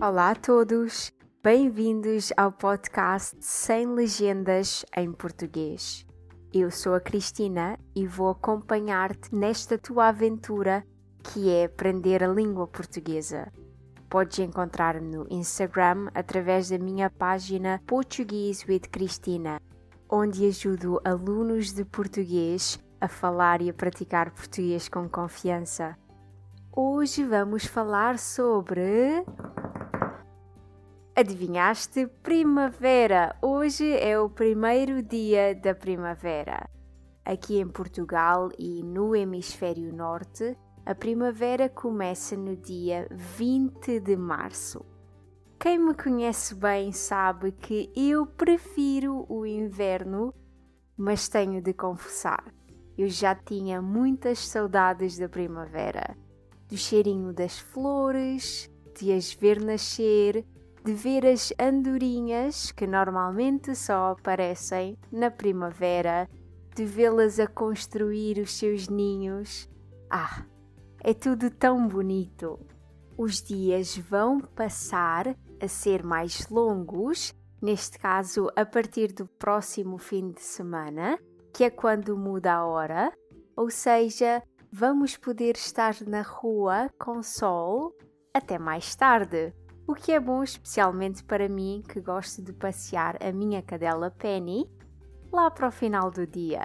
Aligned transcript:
Olá 0.00 0.30
a 0.30 0.34
todos, 0.36 1.12
bem-vindos 1.42 2.32
ao 2.36 2.52
podcast 2.52 3.36
Sem 3.40 3.84
Legendas 3.84 4.86
em 4.96 5.10
Português. 5.10 6.06
Eu 6.54 6.70
sou 6.70 6.94
a 6.94 7.00
Cristina 7.00 7.76
e 7.96 8.06
vou 8.06 8.30
acompanhar-te 8.30 9.34
nesta 9.34 9.76
tua 9.76 10.06
aventura 10.06 10.86
que 11.24 11.50
é 11.50 11.64
aprender 11.64 12.22
a 12.22 12.28
língua 12.28 12.68
portuguesa. 12.68 13.52
Podes 14.08 14.38
encontrar-me 14.38 15.16
no 15.16 15.26
Instagram 15.30 16.08
através 16.14 16.70
da 16.70 16.78
minha 16.78 17.10
página 17.10 17.82
Portuguese 17.84 18.64
with 18.68 18.82
Cristina, 18.92 19.60
onde 20.08 20.46
ajudo 20.46 21.00
alunos 21.04 21.72
de 21.72 21.84
português 21.84 22.78
a 23.00 23.08
falar 23.08 23.60
e 23.60 23.68
a 23.68 23.74
praticar 23.74 24.30
português 24.30 24.88
com 24.88 25.08
confiança. 25.08 25.98
Hoje 26.80 27.24
vamos 27.24 27.66
falar 27.66 28.16
sobre. 28.20 29.24
Adivinhaste? 31.20 32.06
Primavera! 32.22 33.34
Hoje 33.42 33.92
é 33.92 34.16
o 34.20 34.30
primeiro 34.30 35.02
dia 35.02 35.52
da 35.52 35.74
primavera. 35.74 36.70
Aqui 37.24 37.58
em 37.58 37.66
Portugal 37.66 38.50
e 38.56 38.84
no 38.84 39.16
Hemisfério 39.16 39.92
Norte, 39.92 40.56
a 40.86 40.94
primavera 40.94 41.68
começa 41.68 42.36
no 42.36 42.54
dia 42.54 43.08
20 43.10 43.98
de 43.98 44.16
março. 44.16 44.86
Quem 45.58 45.76
me 45.76 45.92
conhece 45.92 46.54
bem 46.54 46.92
sabe 46.92 47.50
que 47.50 47.90
eu 47.96 48.24
prefiro 48.24 49.26
o 49.28 49.44
inverno, 49.44 50.32
mas 50.96 51.28
tenho 51.28 51.60
de 51.60 51.72
confessar, 51.72 52.44
eu 52.96 53.08
já 53.08 53.34
tinha 53.34 53.82
muitas 53.82 54.46
saudades 54.46 55.18
da 55.18 55.28
primavera, 55.28 56.16
do 56.68 56.76
cheirinho 56.76 57.32
das 57.32 57.58
flores, 57.58 58.70
de 58.96 59.12
as 59.12 59.32
ver 59.32 59.60
nascer, 59.60 60.46
de 60.84 60.92
ver 60.92 61.26
as 61.26 61.52
andorinhas 61.58 62.72
que 62.72 62.86
normalmente 62.86 63.74
só 63.74 64.12
aparecem 64.12 64.96
na 65.10 65.30
primavera, 65.30 66.28
de 66.74 66.84
vê-las 66.84 67.40
a 67.40 67.46
construir 67.46 68.38
os 68.38 68.56
seus 68.56 68.88
ninhos. 68.88 69.68
Ah, 70.10 70.44
é 71.02 71.12
tudo 71.12 71.50
tão 71.50 71.86
bonito! 71.86 72.58
Os 73.16 73.42
dias 73.42 73.96
vão 73.96 74.40
passar 74.40 75.36
a 75.60 75.66
ser 75.66 76.04
mais 76.04 76.48
longos, 76.48 77.34
neste 77.60 77.98
caso 77.98 78.48
a 78.54 78.64
partir 78.64 79.12
do 79.12 79.26
próximo 79.26 79.98
fim 79.98 80.30
de 80.30 80.40
semana, 80.40 81.18
que 81.52 81.64
é 81.64 81.70
quando 81.70 82.16
muda 82.16 82.52
a 82.54 82.64
hora, 82.64 83.12
ou 83.56 83.68
seja, 83.70 84.40
vamos 84.72 85.16
poder 85.16 85.56
estar 85.56 85.96
na 86.06 86.22
rua 86.22 86.88
com 86.96 87.20
sol 87.22 87.92
até 88.32 88.56
mais 88.56 88.94
tarde, 88.94 89.52
o 89.88 89.94
que 89.94 90.12
é 90.12 90.20
bom 90.20 90.42
especialmente 90.42 91.24
para 91.24 91.48
mim 91.48 91.82
que 91.88 91.98
gosto 91.98 92.42
de 92.42 92.52
passear 92.52 93.16
a 93.22 93.32
minha 93.32 93.62
cadela 93.62 94.10
Penny 94.10 94.70
lá 95.32 95.50
para 95.50 95.68
o 95.68 95.72
final 95.72 96.10
do 96.10 96.26
dia. 96.26 96.62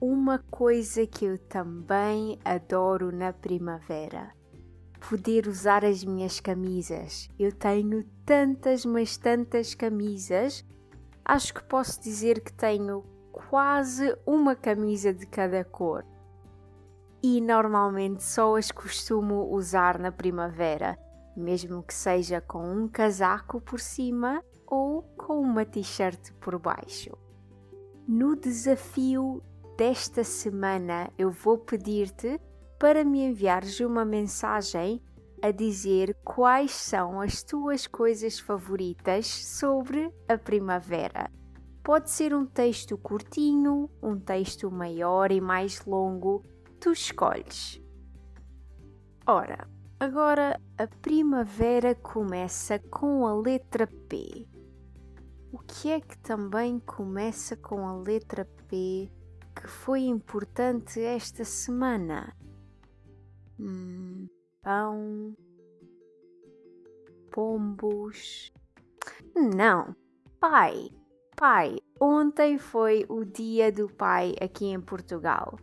Uma 0.00 0.38
coisa 0.48 1.04
que 1.04 1.24
eu 1.24 1.36
também 1.36 2.38
adoro 2.44 3.10
na 3.10 3.32
primavera 3.32 4.32
poder 5.10 5.48
usar 5.48 5.84
as 5.84 6.04
minhas 6.04 6.38
camisas. 6.38 7.28
Eu 7.36 7.50
tenho 7.50 8.04
tantas, 8.24 8.84
mas 8.84 9.16
tantas 9.16 9.74
camisas. 9.74 10.64
Acho 11.24 11.54
que 11.54 11.64
posso 11.64 12.00
dizer 12.00 12.40
que 12.40 12.52
tenho 12.52 13.04
quase 13.32 14.16
uma 14.24 14.54
camisa 14.54 15.12
de 15.12 15.26
cada 15.26 15.64
cor. 15.64 16.04
E 17.20 17.40
normalmente 17.40 18.22
só 18.22 18.56
as 18.56 18.70
costumo 18.70 19.52
usar 19.52 19.98
na 19.98 20.12
primavera, 20.12 20.96
mesmo 21.38 21.82
que 21.82 21.94
seja 21.94 22.40
com 22.40 22.62
um 22.62 22.88
casaco 22.88 23.60
por 23.60 23.80
cima 23.80 24.42
ou 24.66 25.02
com 25.16 25.40
uma 25.40 25.64
t-shirt 25.64 26.32
por 26.40 26.58
baixo. 26.58 27.16
No 28.06 28.34
desafio 28.34 29.42
desta 29.76 30.24
semana, 30.24 31.10
eu 31.16 31.30
vou 31.30 31.58
pedir-te 31.58 32.40
para 32.78 33.04
me 33.04 33.24
enviares 33.24 33.80
uma 33.80 34.04
mensagem 34.04 35.02
a 35.42 35.50
dizer 35.50 36.16
quais 36.24 36.72
são 36.72 37.20
as 37.20 37.42
tuas 37.42 37.86
coisas 37.86 38.38
favoritas 38.38 39.26
sobre 39.26 40.12
a 40.28 40.36
primavera. 40.36 41.30
Pode 41.82 42.10
ser 42.10 42.34
um 42.34 42.44
texto 42.44 42.98
curtinho, 42.98 43.88
um 44.02 44.18
texto 44.18 44.70
maior 44.70 45.30
e 45.30 45.40
mais 45.40 45.84
longo, 45.86 46.42
tu 46.80 46.92
escolhes. 46.92 47.80
Ora, 49.26 49.68
agora 50.00 50.60
a 50.76 50.86
primavera 50.86 51.94
começa 51.94 52.78
com 52.78 53.26
a 53.26 53.34
letra 53.34 53.86
P. 53.86 54.46
O 55.50 55.58
que 55.58 55.90
é 55.90 56.00
que 56.00 56.16
também 56.18 56.78
começa 56.78 57.56
com 57.56 57.86
a 57.86 57.96
letra 57.96 58.44
P 58.68 59.10
que 59.56 59.66
foi 59.66 60.02
importante 60.02 61.00
esta 61.00 61.44
semana? 61.44 62.36
Hum, 63.58 64.28
pão, 64.62 65.36
pombos. 67.32 68.52
Não, 69.34 69.96
pai. 70.38 70.90
Pai, 71.34 71.78
ontem 72.00 72.58
foi 72.58 73.04
o 73.08 73.24
Dia 73.24 73.70
do 73.72 73.88
Pai 73.88 74.34
aqui 74.40 74.66
em 74.66 74.80
Portugal. 74.80 75.56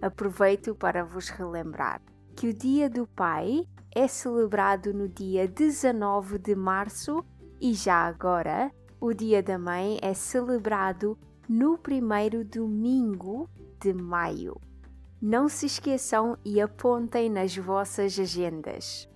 Aproveito 0.00 0.74
para 0.74 1.04
vos 1.04 1.28
relembrar 1.30 2.02
que 2.42 2.48
o 2.48 2.52
Dia 2.52 2.90
do 2.90 3.06
Pai 3.06 3.68
é 3.94 4.08
celebrado 4.08 4.92
no 4.92 5.08
dia 5.08 5.46
19 5.46 6.40
de 6.40 6.56
março 6.56 7.24
e 7.60 7.72
já 7.72 8.04
agora 8.04 8.72
o 9.00 9.14
Dia 9.14 9.40
da 9.40 9.56
Mãe 9.56 10.00
é 10.02 10.12
celebrado 10.12 11.16
no 11.48 11.78
primeiro 11.78 12.44
domingo 12.44 13.48
de 13.80 13.94
maio. 13.94 14.60
Não 15.20 15.48
se 15.48 15.66
esqueçam 15.66 16.36
e 16.44 16.60
apontem 16.60 17.30
nas 17.30 17.56
vossas 17.56 18.18
agendas. 18.18 19.08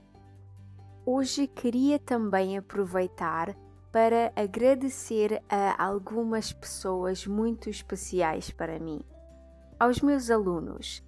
Hoje 1.04 1.48
queria 1.48 1.98
também 1.98 2.56
aproveitar 2.56 3.56
para 3.90 4.32
agradecer 4.36 5.42
a 5.48 5.84
algumas 5.84 6.52
pessoas 6.52 7.26
muito 7.26 7.68
especiais 7.68 8.52
para 8.52 8.78
mim. 8.78 9.00
Aos 9.80 10.00
meus 10.00 10.30
alunos, 10.30 11.02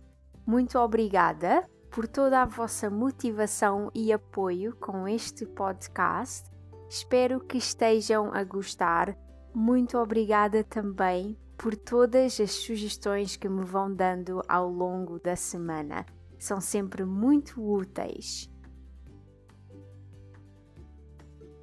muito 0.45 0.81
obrigada 0.81 1.65
por 1.91 2.07
toda 2.07 2.43
a 2.43 2.45
vossa 2.45 2.91
motivação 2.91 3.91
e 3.95 4.13
apoio 4.13 4.75
com 4.77 5.09
este 5.09 5.47
podcast. 5.47 6.51
Espero 6.89 7.41
que 7.41 7.59
estejam 7.59 8.33
a 8.33 8.45
gostar. 8.45 9.17
Muito 9.55 9.99
obrigada 9.99 10.63
também 10.63 11.39
por 11.57 11.75
todas 11.75 12.39
as 12.41 12.53
sugestões 12.53 13.37
que 13.37 13.49
me 13.49 13.65
vão 13.65 13.93
dando 13.93 14.43
ao 14.49 14.71
longo 14.71 15.19
da 15.19 15.35
semana. 15.35 16.07
São 16.39 16.61
sempre 16.61 17.05
muito 17.05 17.61
úteis. 17.61 18.49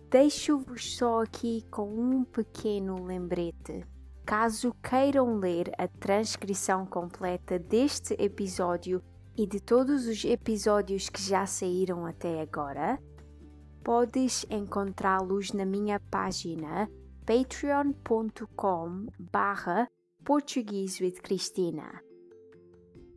Deixo-vos 0.10 0.98
só 0.98 1.24
aqui 1.24 1.66
com 1.72 1.90
um 1.90 2.24
pequeno 2.24 3.04
lembrete. 3.04 3.86
Caso 4.26 4.74
queiram 4.82 5.38
ler 5.38 5.72
a 5.78 5.88
transcrição 5.88 6.86
completa 6.86 7.60
deste 7.60 8.16
episódio 8.20 9.02
e 9.38 9.46
de 9.46 9.60
todos 9.60 10.08
os 10.08 10.24
episódios 10.24 11.10
que 11.10 11.22
já 11.22 11.46
saíram 11.46 12.06
até 12.06 12.42
agora, 12.42 13.00
podes 13.84 14.46
encontrá-los 14.50 15.52
na 15.52 15.66
minha 15.66 16.00
página 16.00 16.90
patreon.com 17.26 19.08
barra. 19.20 19.90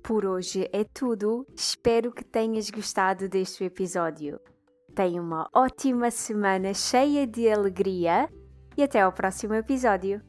Por 0.02 0.26
hoje 0.26 0.68
é 0.72 0.84
tudo, 0.84 1.46
espero 1.54 2.12
que 2.12 2.24
tenhas 2.24 2.70
gostado 2.70 3.28
deste 3.28 3.64
episódio. 3.64 4.40
Tenha 4.94 5.22
uma 5.22 5.48
ótima 5.54 6.10
semana 6.10 6.74
cheia 6.74 7.26
de 7.26 7.48
alegria 7.48 8.28
e 8.76 8.82
até 8.82 9.00
ao 9.00 9.12
próximo 9.12 9.54
episódio. 9.54 10.20